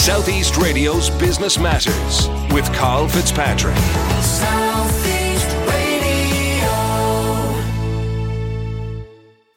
[0.00, 3.76] Southeast Radio's Business Matters with Carl Fitzpatrick.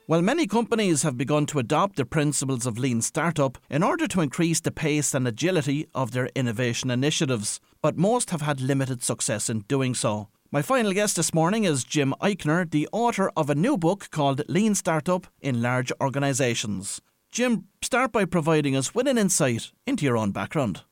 [0.05, 4.19] While many companies have begun to adopt the principles of lean startup in order to
[4.19, 9.49] increase the pace and agility of their innovation initiatives, but most have had limited success
[9.49, 10.27] in doing so.
[10.51, 14.41] My final guest this morning is Jim Euchner, the author of a new book called
[14.49, 16.99] Lean Startup in Large Organizations.
[17.33, 20.83] Jim, start by providing us with an insight into your own background.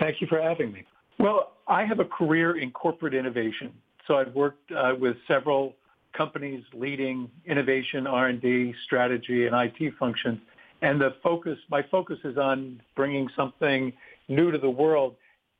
[0.00, 0.84] Thank you for having me.
[1.18, 3.70] Well, I have a career in corporate innovation.
[4.06, 5.74] So I've worked uh, with several
[6.16, 10.40] companies leading innovation, R&D, strategy, and IT functions.
[10.80, 13.92] And the focus, my focus is on bringing something
[14.28, 15.16] new to the world.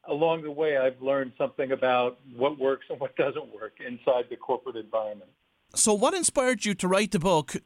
[0.09, 4.37] Along the way, I've learned something about what works and what doesn't work inside the
[4.37, 5.31] corporate environment.
[5.75, 7.57] So what inspired you to write the book?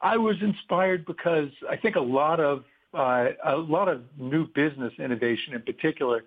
[0.00, 2.64] I was inspired because I think a lot of
[2.94, 6.24] uh, a lot of new business innovation in particular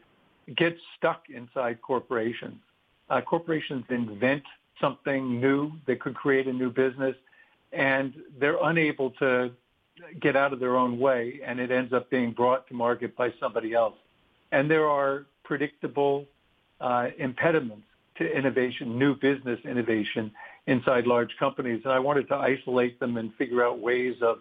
[0.55, 2.59] gets stuck inside corporations.
[3.09, 4.43] Uh, corporations invent
[4.79, 7.15] something new that could create a new business,
[7.73, 9.51] and they're unable to
[10.19, 13.33] get out of their own way, and it ends up being brought to market by
[13.39, 13.95] somebody else.
[14.51, 16.25] And there are predictable
[16.79, 17.87] uh, impediments
[18.19, 20.31] to innovation, new business innovation
[20.67, 21.81] inside large companies.
[21.83, 24.39] And I wanted to isolate them and figure out ways of,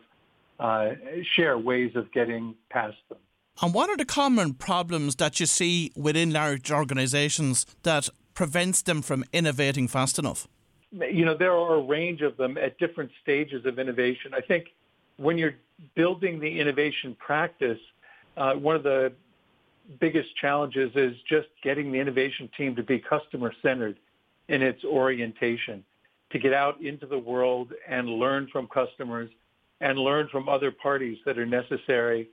[0.60, 0.90] uh,
[1.34, 3.18] share ways of getting past them.
[3.62, 9.02] And what are the common problems that you see within large organizations that prevents them
[9.02, 10.46] from innovating fast enough?
[10.92, 14.32] You know, there are a range of them at different stages of innovation.
[14.32, 14.68] I think
[15.16, 15.56] when you're
[15.94, 17.80] building the innovation practice,
[18.36, 19.12] uh, one of the
[20.00, 23.98] biggest challenges is just getting the innovation team to be customer centered
[24.48, 25.84] in its orientation,
[26.30, 29.30] to get out into the world and learn from customers
[29.80, 32.28] and learn from other parties that are necessary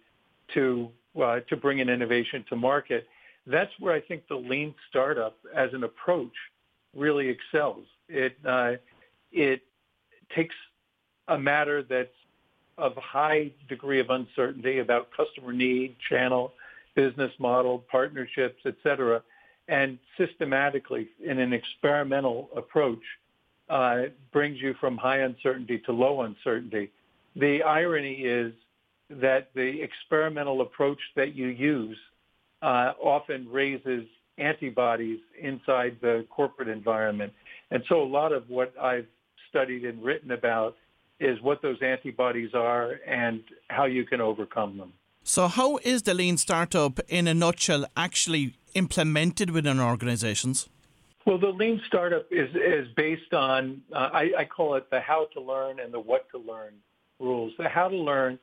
[0.53, 0.89] to
[1.21, 3.07] uh, to bring an innovation to market
[3.47, 6.33] that's where I think the lean startup as an approach
[6.95, 7.85] really excels.
[8.09, 8.73] It uh,
[9.31, 9.61] it
[10.35, 10.55] takes
[11.27, 12.09] a matter that's
[12.77, 16.53] of high degree of uncertainty about customer need, channel,
[16.95, 19.21] business model, partnerships, et cetera,
[19.67, 23.01] and systematically in an experimental approach
[23.69, 26.91] uh, brings you from high uncertainty to low uncertainty.
[27.35, 28.53] The irony is
[29.09, 31.97] that the experimental approach that you use
[32.61, 34.05] uh, often raises
[34.37, 37.31] antibodies inside the corporate environment.
[37.71, 39.07] And so a lot of what I've
[39.49, 40.75] studied and written about
[41.19, 44.91] is what those antibodies are and how you can overcome them.
[45.27, 50.69] So, how is the lean startup, in a nutshell, actually implemented within organizations?
[51.25, 55.25] Well, the lean startup is, is based on, uh, I, I call it the how
[55.33, 56.75] to learn and the what to learn
[57.19, 57.53] rules.
[57.57, 58.37] The how to learn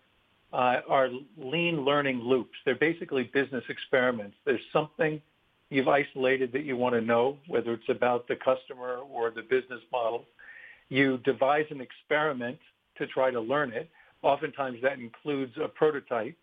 [0.53, 2.57] uh, are lean learning loops.
[2.65, 4.37] They're basically business experiments.
[4.45, 5.23] There's something
[5.71, 9.83] you've isolated that you want to know, whether it's about the customer or the business
[9.93, 10.25] model.
[10.89, 12.59] You devise an experiment
[12.97, 13.89] to try to learn it.
[14.23, 16.37] Oftentimes that includes a prototype.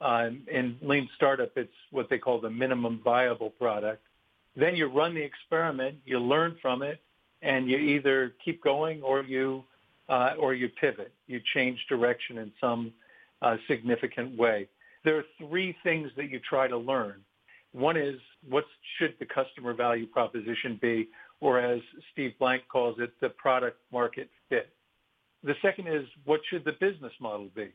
[0.00, 4.02] Um, in lean startup, it's what they call the minimum viable product.
[4.56, 7.00] Then you run the experiment, you learn from it,
[7.42, 9.64] and you either keep going or you
[10.08, 11.12] uh, or you pivot.
[11.26, 12.92] You change direction in some
[13.42, 14.68] uh, significant way.
[15.04, 17.22] There are three things that you try to learn.
[17.72, 18.16] One is
[18.48, 18.64] what
[18.98, 21.08] should the customer value proposition be,
[21.40, 21.80] or as
[22.12, 24.70] Steve Blank calls it, the product market fit.
[25.44, 27.68] The second is what should the business model be?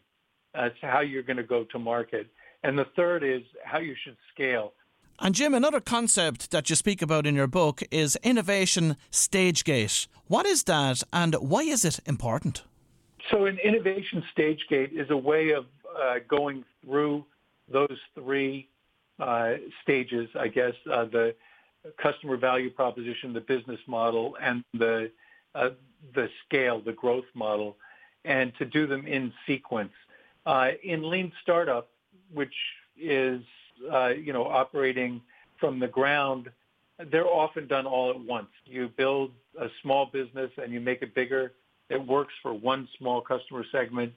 [0.55, 2.27] That's how you're going to go to market.
[2.63, 4.73] And the third is how you should scale.
[5.19, 10.07] And Jim, another concept that you speak about in your book is innovation stage gate.
[10.27, 12.63] What is that and why is it important?
[13.31, 15.65] So an innovation stage gate is a way of
[15.99, 17.25] uh, going through
[17.71, 18.69] those three
[19.19, 21.35] uh, stages, I guess, uh, the
[22.01, 25.11] customer value proposition, the business model, and the
[25.53, 25.69] uh,
[26.13, 27.77] the scale, the growth model,
[28.25, 29.93] and to do them in sequence.
[30.45, 31.89] Uh, in lean startup,
[32.33, 32.53] which
[32.99, 33.41] is
[33.91, 35.21] uh, you know operating
[35.59, 36.49] from the ground,
[37.11, 38.49] they're often done all at once.
[38.65, 41.53] You build a small business and you make it bigger
[41.89, 44.13] it works for one small customer segment,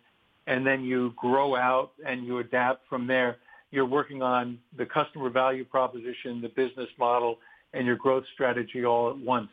[0.47, 3.37] and then you grow out and you adapt from there.
[3.71, 7.39] You're working on the customer value proposition, the business model,
[7.75, 9.51] and your growth strategy all at once.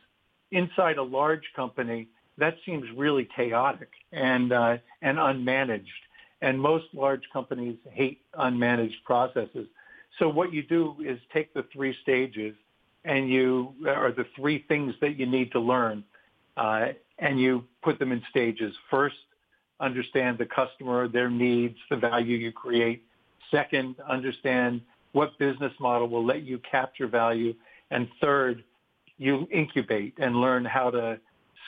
[0.51, 2.07] Inside a large company,
[2.37, 5.83] that seems really chaotic and uh, and unmanaged.
[6.41, 9.67] And most large companies hate unmanaged processes.
[10.19, 12.55] So what you do is take the three stages
[13.03, 16.03] and you are the three things that you need to learn
[16.57, 16.87] uh,
[17.19, 18.73] and you put them in stages.
[18.89, 19.15] First,
[19.79, 23.03] understand the customer, their needs, the value you create.
[23.51, 27.53] Second, understand what business model will let you capture value,
[27.91, 28.63] and third,
[29.17, 31.17] you incubate and learn how to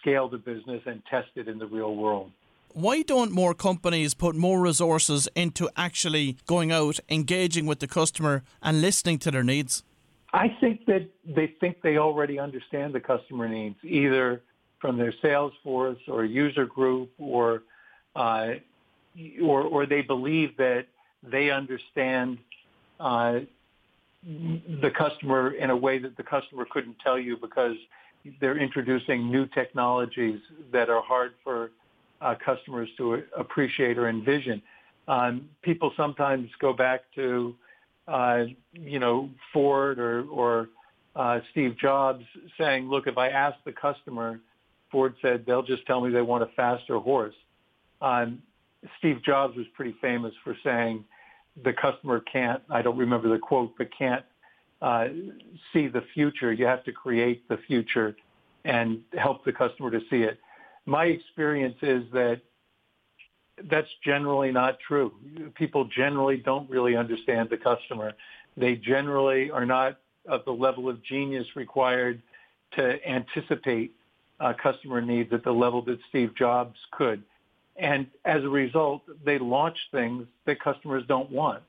[0.02, 2.32] scale the business and test it in the real world.
[2.78, 8.44] Why don't more companies put more resources into actually going out, engaging with the customer,
[8.62, 9.84] and listening to their needs?
[10.32, 14.44] I think that they think they already understand the customer needs, either
[14.78, 17.64] from their sales force or user group, or
[18.16, 18.50] uh,
[19.42, 20.86] or, or they believe that
[21.24, 22.38] they understand
[23.00, 23.40] uh,
[24.24, 27.76] the customer in a way that the customer couldn't tell you because
[28.40, 30.40] they're introducing new technologies
[30.72, 31.72] that are hard for
[32.22, 34.62] uh, customers to appreciate or envision.
[35.08, 37.56] Um, people sometimes go back to,
[38.08, 40.70] uh, you know, Ford or, or
[41.16, 42.26] uh, Steve Jobs
[42.58, 44.40] saying, look, if I ask the customer,
[44.92, 47.36] Ford said, they'll just tell me they want a faster horse.
[48.02, 48.42] Um,
[49.00, 51.04] Steve Jobs was pretty famous for saying
[51.64, 54.24] the customer can't, I don't remember the quote, but can't
[54.82, 55.08] uh,
[55.74, 56.54] see the future.
[56.54, 58.16] You have to create the future
[58.66, 60.40] and help the customer to see it.
[60.88, 62.42] My experience is that
[63.70, 65.12] that's generally not true.
[65.56, 68.14] People generally don't really understand the customer.
[68.56, 72.22] They generally are not of the level of genius required
[72.78, 73.96] to anticipate
[74.40, 77.22] uh, customer needs at the level that Steve Jobs could.
[77.76, 81.64] And as a result, they launch things that customers don't want.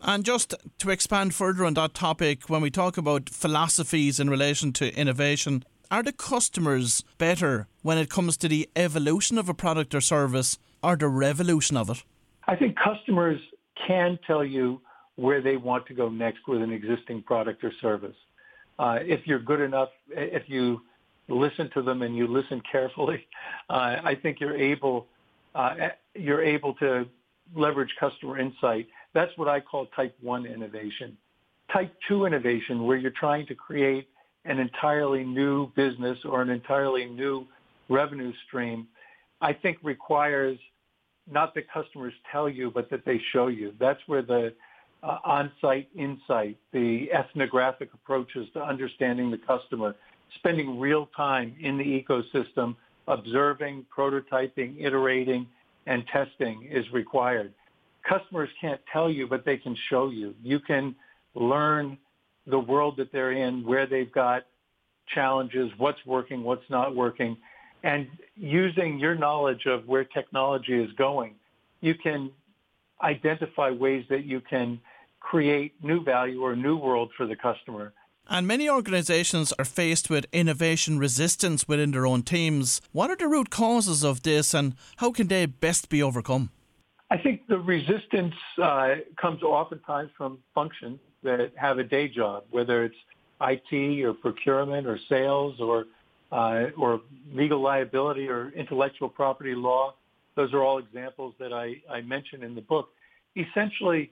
[0.00, 4.72] And just to expand further on that topic, when we talk about philosophies in relation
[4.74, 9.94] to innovation, are the customers better when it comes to the evolution of a product
[9.94, 12.02] or service or the revolution of it?
[12.46, 13.40] I think customers
[13.86, 14.80] can tell you
[15.16, 18.16] where they want to go next with an existing product or service.
[18.78, 20.82] Uh, if you're good enough, if you
[21.28, 23.26] listen to them and you listen carefully,
[23.70, 25.06] uh, I think you're able
[25.54, 27.06] uh, you're able to
[27.54, 28.88] leverage customer insight.
[29.12, 31.16] That's what I call type one innovation.
[31.72, 34.08] Type two innovation, where you're trying to create
[34.44, 37.46] an entirely new business or an entirely new
[37.88, 38.86] revenue stream,
[39.40, 40.58] I think requires
[41.30, 43.72] not that customers tell you, but that they show you.
[43.80, 44.52] That's where the
[45.02, 49.94] uh, on-site insight, the ethnographic approaches to understanding the customer,
[50.36, 52.76] spending real time in the ecosystem
[53.06, 55.46] observing, prototyping, iterating,
[55.86, 57.52] and testing is required.
[58.08, 60.34] Customers can't tell you, but they can show you.
[60.42, 60.94] You can
[61.34, 61.98] learn
[62.46, 64.44] the world that they're in, where they've got
[65.14, 67.36] challenges, what's working, what's not working,
[67.82, 71.34] and using your knowledge of where technology is going,
[71.80, 72.30] you can
[73.02, 74.80] identify ways that you can
[75.20, 77.92] create new value or new world for the customer
[78.28, 82.80] and many organisations are faced with innovation resistance within their own teams.
[82.92, 86.50] What are the root causes of this and how can they best be overcome?
[87.10, 92.84] I think the resistance uh, comes oftentimes from functions that have a day job, whether
[92.84, 92.96] it's
[93.40, 95.86] IT or procurement or sales or
[96.32, 97.00] uh, or
[97.32, 99.94] legal liability or intellectual property law.
[100.36, 102.88] Those are all examples that I, I mentioned in the book.
[103.36, 104.10] Essentially,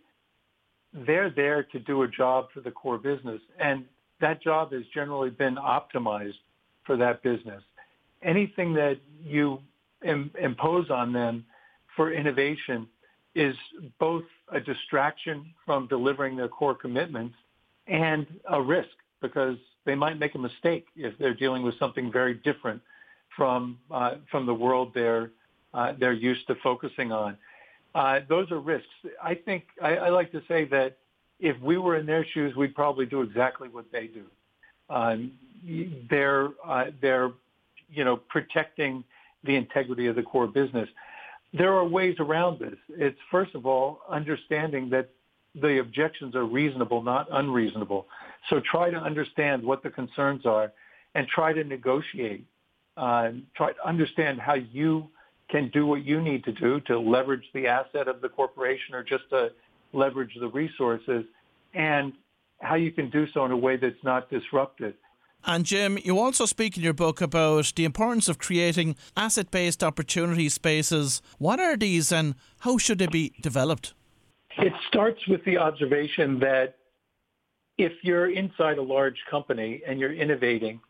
[0.92, 3.40] they're there to do a job for the core business.
[3.58, 3.84] And
[4.20, 6.38] that job has generally been optimized
[6.84, 7.62] for that business.
[8.22, 9.60] Anything that you
[10.04, 11.44] Im- impose on them
[11.96, 12.88] for innovation
[13.34, 13.54] is
[13.98, 17.34] both a distraction from delivering their core commitments
[17.86, 22.34] and a risk because they might make a mistake if they're dealing with something very
[22.34, 22.80] different
[23.36, 25.30] from uh, from the world they're
[25.74, 27.36] uh, they're used to focusing on.
[27.94, 28.88] Uh, those are risks.
[29.22, 30.98] I think I, I like to say that
[31.40, 34.24] if we were in their shoes, we'd probably do exactly what they do.
[34.94, 35.32] Um,
[36.10, 37.30] they're uh, they're
[37.88, 39.04] you know protecting
[39.44, 40.88] the integrity of the core business.
[41.52, 42.78] There are ways around this.
[42.90, 45.10] It's first of all understanding that
[45.54, 48.06] the objections are reasonable, not unreasonable.
[48.48, 50.72] So try to understand what the concerns are
[51.14, 52.46] and try to negotiate.
[52.96, 55.08] Uh, try to understand how you
[55.50, 59.02] can do what you need to do to leverage the asset of the corporation or
[59.02, 59.50] just to
[59.92, 61.24] leverage the resources
[61.74, 62.12] and
[62.60, 64.94] how you can do so in a way that's not disruptive.
[65.44, 69.82] And Jim, you also speak in your book about the importance of creating asset based
[69.82, 71.20] opportunity spaces.
[71.38, 73.94] What are these and how should they be developed?
[74.58, 76.76] It starts with the observation that
[77.78, 80.80] if you're inside a large company and you're innovating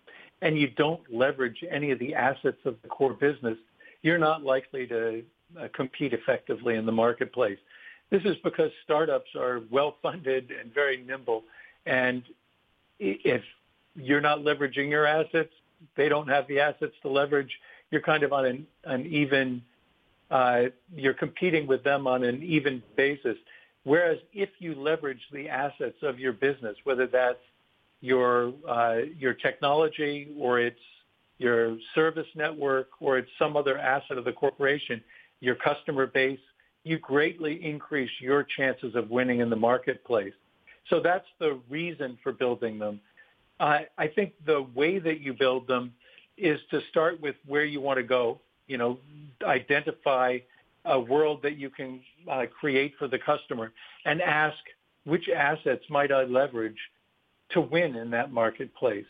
[0.43, 3.57] and you don't leverage any of the assets of the core business,
[4.03, 5.23] you're not likely to
[5.59, 7.59] uh, compete effectively in the marketplace.
[8.11, 11.45] This is because startups are well funded and very nimble.
[11.87, 12.23] And
[12.99, 13.43] if
[13.95, 15.53] you're not leveraging your assets,
[15.97, 17.51] they don't have the assets to leverage.
[17.91, 19.63] You're kind of on an, an even,
[20.31, 23.37] uh, you're competing with them on an even basis.
[23.85, 27.39] Whereas if you leverage the assets of your business, whether that's
[28.01, 30.77] your uh, your technology or it's
[31.39, 35.03] your service network or it's some other asset of the corporation,
[35.41, 36.39] your customer base,
[36.85, 40.33] you greatly increase your chances of winning in the marketplace.
[40.91, 43.01] So that's the reason for building them.
[43.63, 45.93] I, think the way that you build them
[46.37, 48.41] is to start with where you want to go.
[48.67, 48.99] You know,
[49.45, 50.39] identify
[50.85, 52.01] a world that you can
[52.31, 53.73] uh, create for the customer
[54.05, 54.57] and ask
[55.05, 56.79] which assets might I leverage
[57.51, 59.07] to win in that marketplace.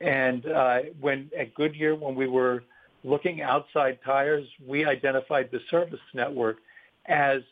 [0.00, 2.62] And uh, when at Goodyear, when we were
[3.04, 6.58] looking outside tires, we identified the service network
[7.06, 7.42] as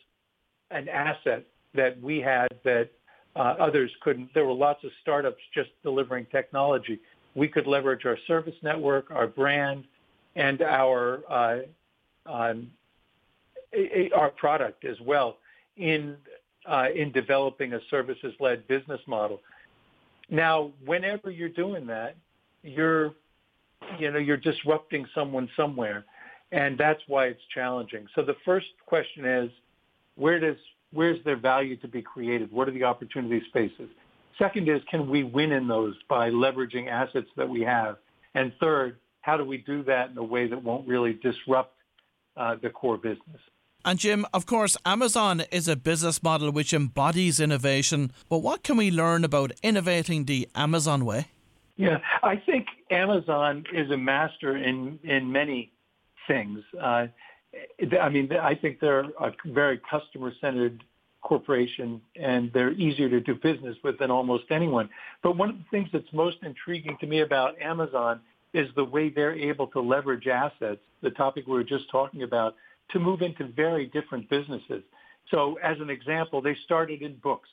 [0.70, 2.90] an asset that we had that
[3.36, 4.32] uh, others couldn't.
[4.34, 7.00] There were lots of startups just delivering technology.
[7.34, 9.84] We could leverage our service network, our brand,
[10.34, 11.58] and our uh,
[12.26, 12.70] um,
[14.14, 15.38] our product as well
[15.76, 16.16] in
[16.66, 19.40] uh, in developing a services-led business model.
[20.30, 22.16] Now, whenever you're doing that,
[22.62, 23.14] you're
[23.98, 26.04] you know you're disrupting someone somewhere,
[26.52, 28.06] and that's why it's challenging.
[28.14, 29.50] So the first question is,
[30.16, 30.56] where does
[30.92, 32.52] where's their value to be created?
[32.52, 33.88] What are the opportunity spaces?
[34.38, 37.96] Second is, can we win in those by leveraging assets that we have?
[38.34, 41.74] And third, how do we do that in a way that won't really disrupt
[42.36, 43.40] uh, the core business?
[43.84, 48.12] And Jim, of course, Amazon is a business model which embodies innovation.
[48.28, 51.28] But what can we learn about innovating the Amazon way?
[51.76, 55.72] Yeah, I think Amazon is a master in in many
[56.26, 56.60] things.
[56.80, 57.06] Uh,
[58.00, 60.82] I mean, I think they're a very customer-centered
[61.22, 64.88] corporation, and they're easier to do business with than almost anyone.
[65.22, 68.20] But one of the things that's most intriguing to me about Amazon
[68.54, 72.54] is the way they're able to leverage assets, the topic we were just talking about,
[72.90, 74.82] to move into very different businesses.
[75.30, 77.48] So as an example, they started in books,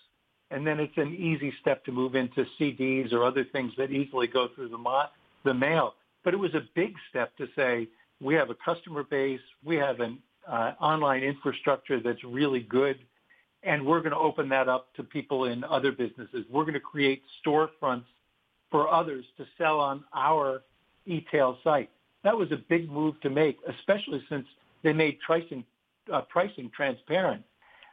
[0.52, 4.28] and then it's an easy step to move into CDs or other things that easily
[4.28, 5.04] go through the,
[5.44, 5.96] the mail.
[6.24, 7.88] But it was a big step to say,
[8.22, 12.98] we have a customer base, we have an uh, online infrastructure that's really good,
[13.64, 16.46] and we're going to open that up to people in other businesses.
[16.50, 18.06] We're going to create storefronts
[18.72, 20.62] for others to sell on our
[21.06, 21.90] e-tail site.
[22.24, 24.46] That was a big move to make, especially since
[24.84, 25.64] they made pricing,
[26.12, 27.44] uh, pricing transparent.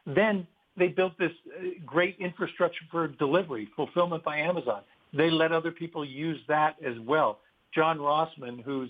[0.05, 4.81] Then they built this uh, great infrastructure for delivery, fulfillment by Amazon.
[5.15, 7.39] They let other people use that as well.
[7.73, 8.89] John Rossman, whose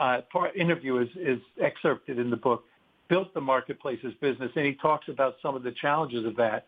[0.00, 2.64] uh, part, interview is, is excerpted in the book,
[3.08, 6.64] built the marketplaces business, and he talks about some of the challenges of that.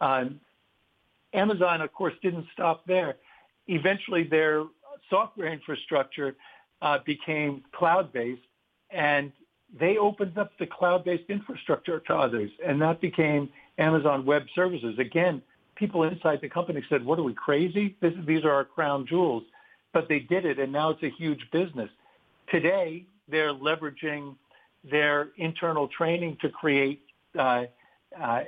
[0.00, 0.40] Um,
[1.32, 3.16] Amazon, of course, didn't stop there.
[3.68, 4.64] Eventually, their
[5.08, 6.34] software infrastructure
[6.82, 8.42] uh, became cloud-based,
[8.90, 9.30] and
[9.78, 13.48] they opened up the cloud-based infrastructure to others, and that became
[13.78, 14.98] Amazon Web Services.
[14.98, 15.40] Again,
[15.76, 17.96] people inside the company said, "What are we crazy?
[18.00, 19.44] This, these are our crown jewels,"
[19.94, 21.90] but they did it, and now it's a huge business.
[22.52, 24.36] Today, they're leveraging
[24.88, 27.00] their internal training to create
[27.38, 27.64] uh,
[28.20, 28.40] uh,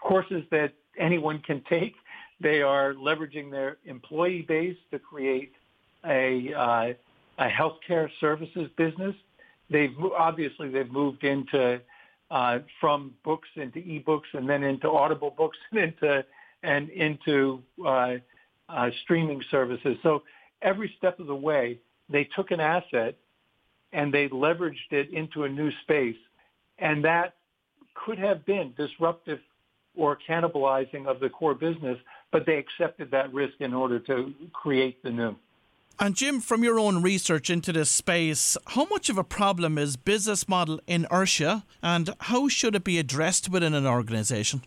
[0.00, 1.94] courses that anyone can take.
[2.40, 5.52] They are leveraging their employee base to create
[6.06, 6.92] a, uh,
[7.38, 9.14] a healthcare services business.
[9.70, 11.80] They've obviously they've moved into
[12.30, 16.24] uh, from books into ebooks and then into audible books and into
[16.62, 18.14] and into uh,
[18.68, 19.96] uh, streaming services.
[20.02, 20.22] So
[20.62, 23.16] every step of the way, they took an asset
[23.92, 26.16] and they leveraged it into a new space.
[26.78, 27.34] And that
[27.94, 29.40] could have been disruptive
[29.96, 31.98] or cannibalizing of the core business,
[32.30, 35.34] but they accepted that risk in order to create the new.
[36.00, 39.96] And Jim, from your own research into this space, how much of a problem is
[39.96, 44.62] business model inertia and how should it be addressed within an organization?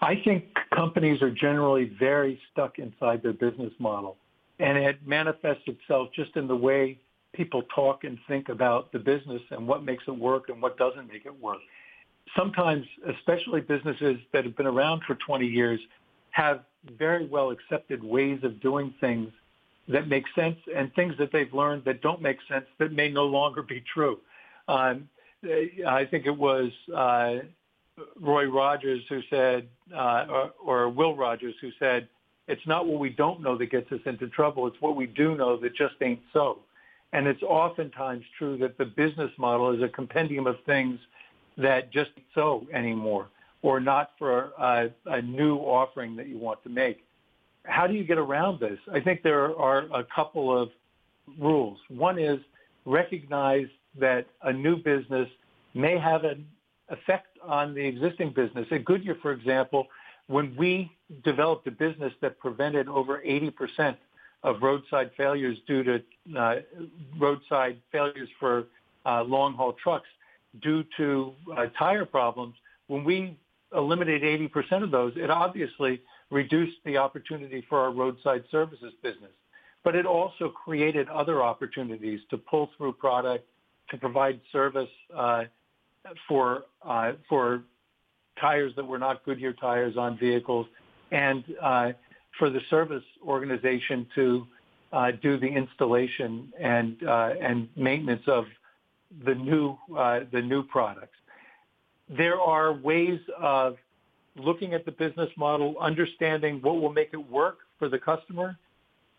[0.00, 4.16] I think companies are generally very stuck inside their business model.
[4.58, 6.98] And it manifests itself just in the way
[7.32, 11.08] people talk and think about the business and what makes it work and what doesn't
[11.08, 11.58] make it work.
[12.36, 12.86] Sometimes,
[13.16, 15.80] especially businesses that have been around for 20 years,
[16.30, 16.60] have
[16.98, 19.30] very well accepted ways of doing things
[19.88, 23.24] that make sense and things that they've learned that don't make sense that may no
[23.24, 24.18] longer be true.
[24.68, 25.08] Um,
[25.44, 27.38] I think it was uh,
[28.20, 32.08] Roy Rogers who said, uh, or, or Will Rogers who said,
[32.48, 34.66] it's not what we don't know that gets us into trouble.
[34.66, 36.58] It's what we do know that just ain't so.
[37.12, 40.98] And it's oftentimes true that the business model is a compendium of things
[41.58, 43.28] that just so anymore
[43.60, 47.04] or not for a, a new offering that you want to make.
[47.64, 48.78] How do you get around this?
[48.92, 50.70] I think there are a couple of
[51.38, 51.78] rules.
[51.88, 52.40] One is
[52.84, 53.66] recognize
[54.00, 55.28] that a new business
[55.74, 56.46] may have an
[56.88, 58.66] effect on the existing business.
[58.70, 59.86] At Goodyear, for example,
[60.26, 60.90] when we
[61.24, 63.96] developed a business that prevented over 80%
[64.42, 66.02] of roadside failures due to
[66.38, 66.56] uh,
[67.18, 68.64] roadside failures for
[69.06, 70.08] uh, long haul trucks
[70.60, 72.54] due to uh, tire problems,
[72.88, 73.36] when we
[73.74, 79.30] eliminated 80% of those, it obviously reduced the opportunity for our roadside services business.
[79.84, 83.46] But it also created other opportunities to pull through product,
[83.90, 85.44] to provide service uh,
[86.28, 87.62] for uh, for
[88.40, 90.66] tires that were not Goodyear tires on vehicles,
[91.10, 91.92] and uh,
[92.38, 94.46] for the service organization to
[94.92, 98.44] uh, do the installation and uh, and maintenance of
[99.24, 101.16] the new uh, the new products.
[102.08, 103.76] There are ways of
[104.36, 108.56] looking at the business model, understanding what will make it work for the customer,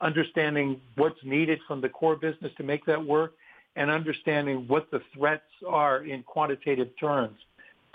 [0.02, 3.34] understanding what's needed from the core business to make that work,
[3.76, 7.38] and understanding what the threats are in quantitative terms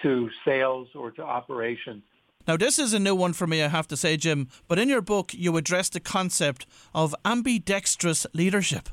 [0.02, 2.02] to sales or to operations.
[2.48, 4.88] Now, this is a new one for me, I have to say, Jim, but in
[4.88, 6.64] your book, you address the concept
[6.94, 8.88] of ambidextrous leadership.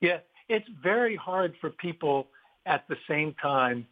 [0.00, 2.28] Yeah, it's very hard for people
[2.64, 3.86] at the same time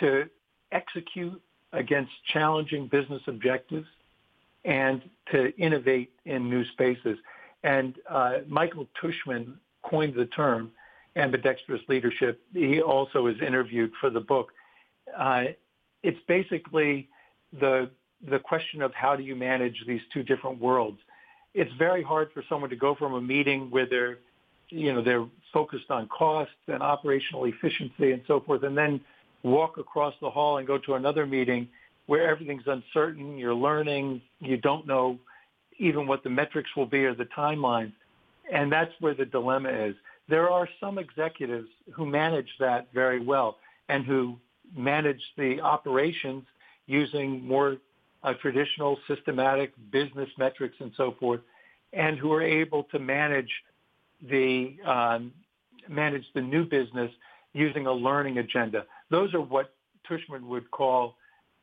[0.00, 0.28] to
[0.72, 1.40] execute
[1.72, 3.86] against challenging business objectives
[4.62, 5.00] and
[5.32, 7.16] to innovate in new spaces.
[7.64, 10.70] And uh, Michael Tushman coined the term
[11.16, 12.42] ambidextrous leadership.
[12.52, 14.52] He also is interviewed for the book.
[15.16, 15.44] Uh,
[16.02, 17.08] it's basically
[17.58, 17.90] the
[18.26, 20.98] the question of how do you manage these two different worlds.
[21.54, 24.18] It's very hard for someone to go from a meeting where they're,
[24.70, 29.00] you know, they're focused on costs and operational efficiency and so forth, and then
[29.42, 31.68] walk across the hall and go to another meeting
[32.06, 35.18] where everything's uncertain, you're learning, you don't know
[35.78, 37.92] even what the metrics will be or the timelines.
[38.52, 39.94] And that's where the dilemma is.
[40.28, 43.58] There are some executives who manage that very well
[43.88, 44.38] and who
[44.76, 46.44] manage the operations
[46.86, 47.76] using more
[48.22, 51.40] uh, traditional systematic business metrics and so forth,
[51.92, 53.50] and who are able to manage
[54.28, 55.32] the um,
[55.88, 57.10] manage the new business
[57.52, 58.84] using a learning agenda.
[59.10, 59.74] Those are what
[60.08, 61.16] Tushman would call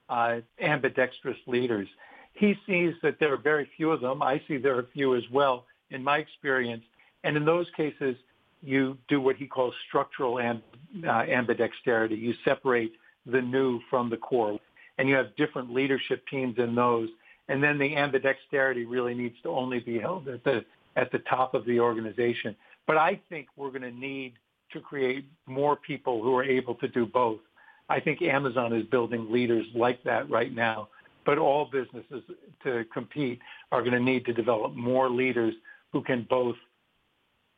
[0.10, 1.88] uh, ambidextrous leaders.
[2.34, 4.22] He sees that there are very few of them.
[4.22, 6.84] I see there are few as well in my experience.
[7.24, 8.16] And in those cases,
[8.62, 10.62] you do what he calls structural amb-
[11.04, 12.20] uh, ambidexterity.
[12.20, 12.94] You separate
[13.26, 14.60] the new from the core,
[14.98, 17.10] and you have different leadership teams in those.
[17.48, 21.54] And then the ambidexterity really needs to only be held at the at the top
[21.54, 22.56] of the organization.
[22.88, 24.34] But I think we're going to need
[24.72, 27.40] to create more people who are able to do both.
[27.90, 30.90] I think Amazon is building leaders like that right now.
[31.26, 32.24] But all businesses
[32.64, 33.40] to compete
[33.72, 35.54] are going to need to develop more leaders
[35.92, 36.56] who can both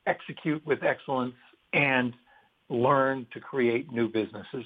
[0.06, 1.36] execute with excellence
[1.74, 2.14] and
[2.70, 4.66] learn to create new businesses.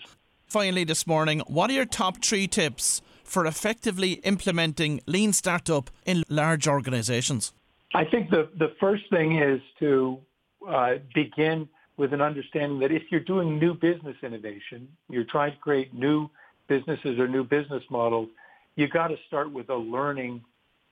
[0.51, 6.25] Finally, this morning, what are your top three tips for effectively implementing lean startup in
[6.27, 7.53] large organizations?
[7.95, 10.19] I think the, the first thing is to
[10.67, 15.57] uh, begin with an understanding that if you're doing new business innovation, you're trying to
[15.59, 16.29] create new
[16.67, 18.27] businesses or new business models,
[18.75, 20.43] you've got to start with a learning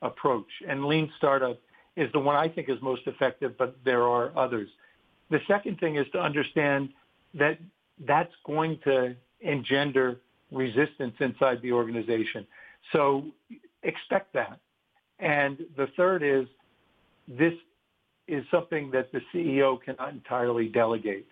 [0.02, 0.48] approach.
[0.70, 1.60] And lean startup
[1.98, 4.70] is the one I think is most effective, but there are others.
[5.30, 6.92] The second thing is to understand
[7.34, 7.60] that
[8.08, 10.20] that's going to engender
[10.52, 12.46] resistance inside the organization.
[12.92, 13.26] So
[13.84, 14.60] expect that.
[15.20, 16.48] And the third is
[17.28, 17.54] this
[18.28, 21.28] is something that the CEO cannot entirely delegate.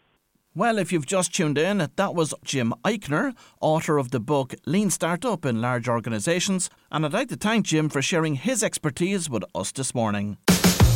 [0.55, 4.89] Well, if you've just tuned in, that was Jim Euchner, author of the book Lean
[4.89, 9.43] Startup in Large Organisations, and I'd like to thank Jim for sharing his expertise with
[9.53, 10.37] us this morning.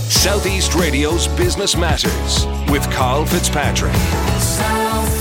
[0.09, 3.93] Southeast Radio's Business Matters with Carl Fitzpatrick.
[4.39, 5.20] Southeast.